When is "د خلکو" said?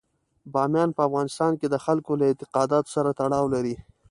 1.69-2.11